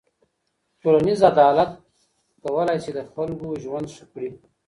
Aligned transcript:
ټولنیز 0.81 1.19
عدالت 1.31 1.71
کولای 2.43 2.77
سي 2.83 2.91
د 2.97 2.99
خلګو 3.11 3.49
ژوند 3.63 3.87
ښه 3.95 4.05
کړي. 4.11 4.29